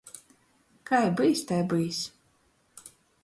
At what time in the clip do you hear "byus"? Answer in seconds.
1.17-1.39, 1.69-1.99